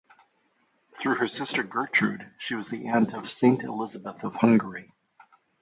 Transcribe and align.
Through 0.99 1.17
her 1.17 1.27
sister 1.27 1.61
Gertrude, 1.61 2.27
she 2.39 2.55
was 2.55 2.69
the 2.69 2.87
aunt 2.87 3.13
of 3.13 3.29
Saint 3.29 3.61
Elizabeth 3.61 4.23
of 4.23 4.33
Hungary. 4.33 4.91